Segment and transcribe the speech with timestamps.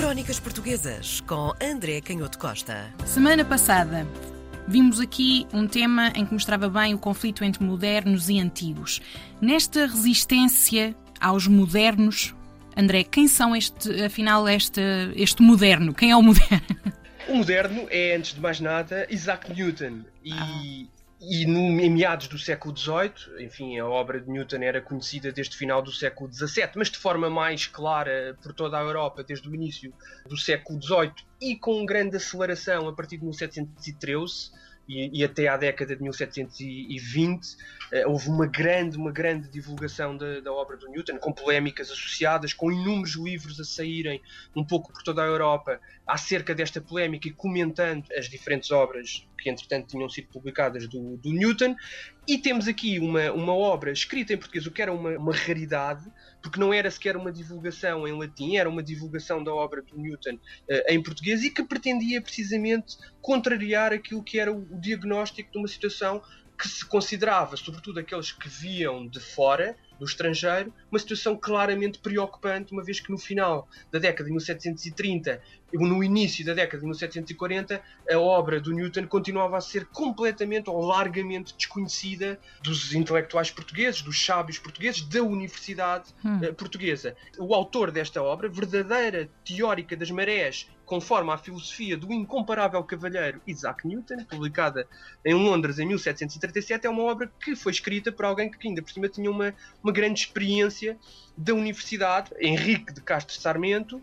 [0.00, 2.90] Crónicas Portuguesas com André Canhoto Costa.
[3.04, 4.06] Semana passada
[4.66, 9.02] vimos aqui um tema em que mostrava bem o conflito entre modernos e antigos.
[9.42, 12.34] Nesta resistência aos modernos,
[12.74, 14.80] André, quem são este, afinal, este,
[15.16, 15.92] este moderno?
[15.92, 16.66] Quem é o moderno?
[17.28, 20.00] O moderno é, antes de mais nada, Isaac Newton.
[20.24, 20.99] E, ah.
[21.20, 25.54] E no, em meados do século XVIII, enfim, a obra de Newton era conhecida desde
[25.54, 29.46] o final do século XVII, mas de forma mais clara por toda a Europa desde
[29.46, 29.92] o início
[30.26, 34.50] do século XVIII e com grande aceleração a partir de 1713
[34.88, 37.56] e, e até à década de 1720
[37.92, 42.52] eh, houve uma grande, uma grande divulgação da, da, obra do Newton, com polémicas associadas,
[42.52, 44.20] com inúmeros livros a saírem
[44.54, 49.48] um pouco por toda a Europa acerca desta polémica e comentando as diferentes obras que
[49.48, 51.74] entretanto tinham sido publicadas do, do Newton.
[52.28, 56.04] E temos aqui uma, uma obra escrita em português, o que era uma, uma raridade,
[56.42, 60.34] porque não era sequer uma divulgação em latim, era uma divulgação da obra do Newton
[60.34, 65.68] uh, em português e que pretendia precisamente contrariar aquilo que era o, diagnóstico de uma
[65.68, 66.22] situação
[66.58, 72.72] que se considerava, sobretudo aqueles que viam de fora, do estrangeiro, uma situação claramente preocupante,
[72.72, 75.42] uma vez que no final da década de 1730
[75.72, 80.70] e no início da década de 1740 a obra do Newton continuava a ser completamente
[80.70, 86.40] ou largamente desconhecida dos intelectuais portugueses, dos sábios portugueses, da universidade hum.
[86.42, 87.14] Eh, portuguesa.
[87.38, 93.86] O autor desta obra, verdadeira teórica das marés conforme a filosofia do incomparável cavalheiro Isaac
[93.86, 94.88] Newton, publicada
[95.24, 98.90] em Londres em 1737, é uma obra que foi escrita por alguém que ainda por
[98.90, 100.98] cima tinha uma, uma grande experiência
[101.36, 104.02] da universidade, Henrique de Castro Sarmento,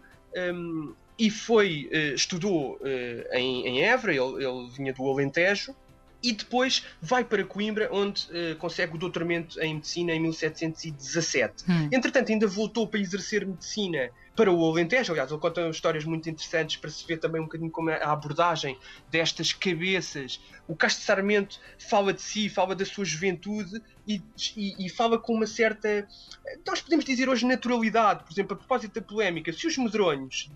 [0.53, 5.75] um, e foi, uh, estudou uh, em, em Évora, ele, ele vinha do Alentejo,
[6.21, 11.63] e depois vai para Coimbra, onde uh, consegue o doutoramento em medicina em 1717.
[11.69, 11.89] Hum.
[11.91, 15.11] Entretanto, ainda voltou para exercer medicina para o Alentejo.
[15.11, 18.11] Aliás, ele conta histórias muito interessantes para se ver também um bocadinho como é a
[18.11, 18.77] abordagem
[19.09, 20.39] destas cabeças.
[20.67, 24.21] O Castro Sarmento fala de si, fala da sua juventude e,
[24.55, 26.07] e, e, fala com uma certa,
[26.65, 28.23] nós podemos dizer hoje, naturalidade.
[28.23, 30.49] Por exemplo, a propósito da polémica, se os medronhos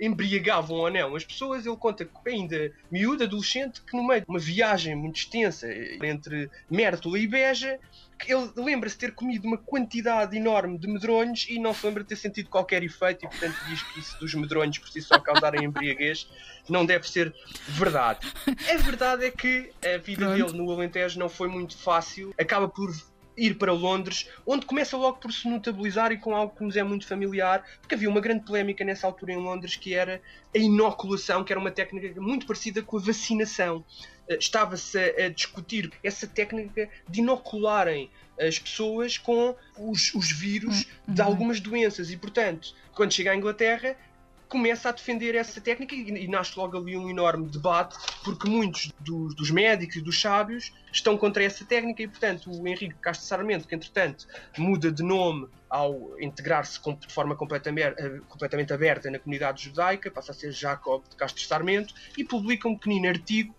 [0.00, 4.38] embriagavam ou não as pessoas, ele conta ainda miúdo, adolescente, que no meio de uma
[4.38, 5.68] viagem muito extensa
[6.02, 7.78] entre Mértola e Beja,
[8.26, 12.16] ele lembra-se ter comido uma quantidade enorme de medronhos e não se lembra de ter
[12.16, 16.28] sentido qualquer efeito e portanto diz que isso dos medronhos por si só causarem embriaguez
[16.68, 17.34] não deve ser
[17.68, 18.26] verdade.
[18.46, 20.52] A verdade é que a vida Pronto.
[20.52, 22.90] dele no Alentejo não foi muito fácil, acaba por
[23.36, 26.82] ir para Londres, onde começa logo por se notabilizar e com algo que nos é
[26.82, 30.20] muito familiar, porque havia uma grande polémica nessa altura em Londres que era
[30.54, 33.84] a inoculação, que era uma técnica muito parecida com a vacinação.
[34.28, 41.14] Eh, estava-se a, discutir essa técnica de inocularem as pessoas com os, os vírus uhum.
[41.14, 43.96] de algumas doenças e, portanto, quando chega à Inglaterra,
[44.48, 48.92] começa a defender essa técnica e, e nasce logo ali um enorme debate, porque muitos
[49.00, 53.26] dos, dos médicos e dos sábios estão contra essa técnica e, portanto, o Henrique Castro
[53.26, 59.18] Sarmento, que entretanto muda de nome ao integrar-se de forma completamente, eh, completamente aberta na
[59.18, 63.54] comunidade judaica, passa a ser Jacob de Castro Sarmento e publica um pequenino artigo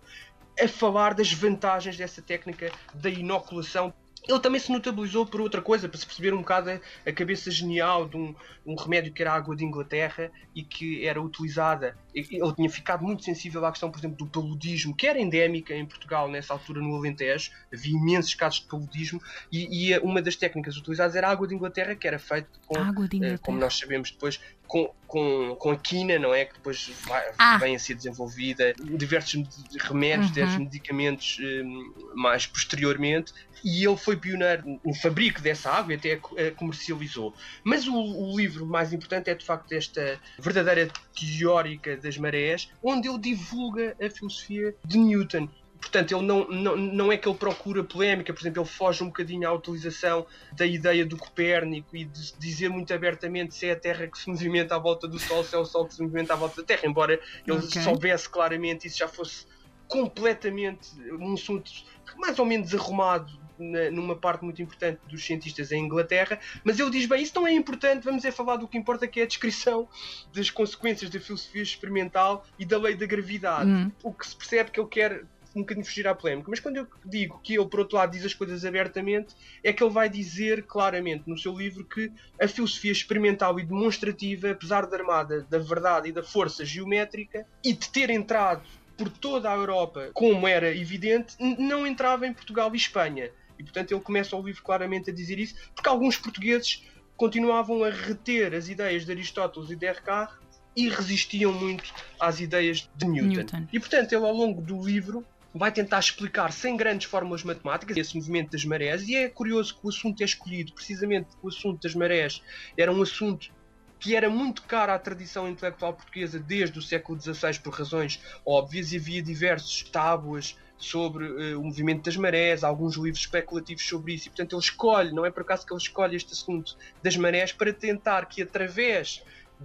[0.58, 3.92] a falar das vantagens dessa técnica da inoculação
[4.28, 6.70] ele também se notabilizou por outra coisa, para se perceber um bocado
[7.06, 8.34] a, cabeça genial de um,
[8.66, 11.96] um, remédio que era a água de Inglaterra e que era utilizada.
[12.14, 15.86] Ele tinha ficado muito sensível à questão, por exemplo, do paludismo, que era endémica em
[15.86, 17.50] Portugal nessa altura no Alentejo.
[17.72, 19.20] Havia imensos casos de paludismo
[19.52, 22.74] e, e uma das técnicas utilizadas era a água de Inglaterra, que era feita com,
[22.74, 26.44] uh, como nós sabemos depois, com, com, com a quina, não é?
[26.44, 27.58] Que depois vai, ah.
[27.58, 29.44] vem a ser desenvolvida, diversos
[29.80, 30.32] remédios, uhum.
[30.32, 33.32] diversos medicamentos um, mais posteriormente,
[33.64, 37.34] e ele foi pioneiro no fabrico dessa água e até a comercializou.
[37.64, 43.08] Mas o, o, livro mais importante é de facto esta verdadeira teórica das marés, onde
[43.08, 45.48] ele divulga a filosofia de Newton
[45.80, 49.06] portanto, ele não, não, não é que ele procura polémica, por exemplo, ele foge um
[49.06, 53.76] bocadinho à utilização da ideia do Copérnico e de dizer muito abertamente se é a
[53.76, 56.34] Terra que se movimenta à volta do Sol, se é o Sol que se movimenta
[56.34, 57.82] à volta da Terra, embora ele okay.
[57.82, 59.46] soubesse claramente isso já fosse
[59.88, 61.70] completamente um assunto
[62.16, 66.90] mais ou menos arrumado na, numa parte muito importante dos cientistas em Inglaterra, mas ele
[66.90, 69.26] diz: bem, isso não é importante, vamos é falar do que importa, que é a
[69.26, 69.88] descrição
[70.34, 73.68] das consequências da filosofia experimental e da lei da gravidade.
[73.68, 73.90] Hum.
[74.02, 75.24] O que se percebe que ele quer
[75.56, 76.50] um bocadinho fugir à polémica.
[76.50, 79.82] Mas quando eu digo que ele, por outro lado, diz as coisas abertamente, é que
[79.82, 84.96] ele vai dizer claramente no seu livro que a filosofia experimental e demonstrativa, apesar da
[84.96, 88.62] armada da verdade e da força geométrica, e de ter entrado
[88.96, 93.30] por toda a Europa, como era evidente, não entrava em Portugal e Espanha.
[93.58, 96.84] E portanto ele começa o livro claramente a dizer isso, porque alguns portugueses
[97.16, 102.88] continuavam a reter as ideias de Aristóteles e de Descartes e resistiam muito às ideias
[102.94, 103.28] de Newton.
[103.28, 103.68] Newton.
[103.72, 105.24] E portanto, ele ao longo do livro
[105.56, 109.86] vai tentar explicar sem grandes fórmulas matemáticas esse movimento das marés e é curioso que
[109.86, 112.42] o assunto é escolhido precisamente porque o assunto das marés
[112.76, 113.50] era um assunto
[113.98, 118.92] que era muito caro à tradição intelectual portuguesa desde o século XVI por razões óbvias
[118.92, 124.26] e havia diversos tábuas sobre uh, o movimento das marés, alguns livros especulativos sobre isso,
[124.26, 127.50] e portanto ele escolhe, não é por acaso que ele escolhe este assunto das marés
[127.52, 129.22] para tentar que através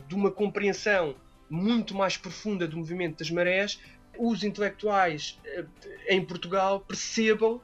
[0.08, 1.16] de uma compreensão
[1.50, 3.78] muito mais profunda do movimento das marés,
[4.18, 5.68] os intelectuais uh,
[6.08, 7.62] em Portugal percebam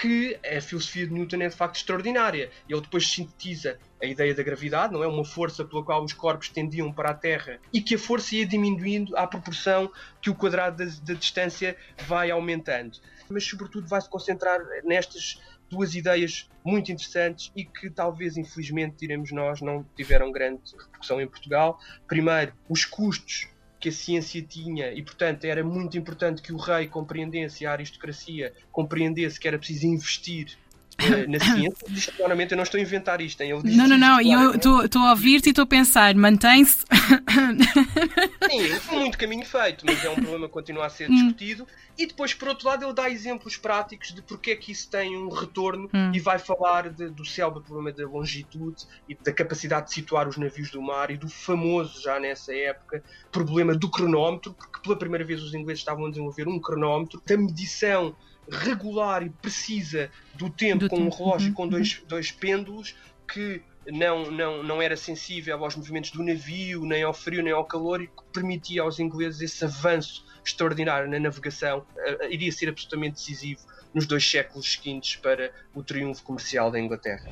[0.00, 2.50] que a filosofia de Newton é de facto extraordinária.
[2.66, 5.06] Ele depois sintetiza a ideia da gravidade, não é?
[5.06, 8.46] Uma força pela qual os corpos tendiam para a Terra e que a força ia
[8.46, 9.92] diminuindo à proporção
[10.22, 11.76] que o quadrado da, da distância
[12.06, 12.98] vai aumentando.
[13.28, 15.38] Mas, sobretudo, vai se concentrar nestas
[15.68, 21.26] duas ideias muito interessantes e que talvez, infelizmente, diremos nós, não tiveram grande repercussão em
[21.26, 21.78] Portugal.
[22.08, 23.48] Primeiro, os custos
[23.80, 28.52] que a ciência tinha e, portanto, era muito importante que o rei compreendesse, a aristocracia
[28.70, 30.58] compreendesse que era preciso investir
[31.00, 31.86] eh, na ciência.
[31.88, 33.40] Diz claramente, eu não estou a inventar isto.
[33.40, 33.60] Hein?
[33.64, 36.84] não, não, não, eu estou a ouvir-te e estou a pensar, mantém-se.
[38.50, 41.14] Sim, foi muito caminho feito, mas é um problema que continua a ser hum.
[41.14, 41.66] discutido.
[41.98, 45.16] E depois, por outro lado, ele dá exemplos práticos de porque é que isso tem
[45.16, 46.12] um retorno hum.
[46.14, 50.28] e vai falar de, do céu, do problema da longitude e da capacidade de situar
[50.28, 54.96] os navios do mar e do famoso, já nessa época, problema do cronómetro, porque pela
[54.96, 58.14] primeira vez os ingleses estavam a desenvolver um cronómetro da medição
[58.50, 61.54] regular e precisa do tempo do com um relógio uhum.
[61.54, 62.06] com dois, uhum.
[62.08, 62.94] dois pêndulos
[63.32, 67.64] que não, não, não era sensível aos movimentos do navio, nem ao frio, nem ao
[67.64, 73.14] calor, e que permitia aos ingleses esse avanço extraordinário na navegação, uh, iria ser absolutamente
[73.16, 73.60] decisivo
[73.94, 77.28] nos dois séculos seguintes para o triunfo comercial da Inglaterra.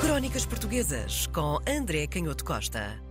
[0.00, 3.07] Crónicas Portuguesas com André Canhoto Costa.